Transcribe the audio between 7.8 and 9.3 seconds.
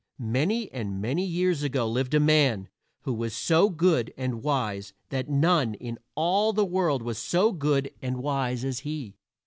and wise as he.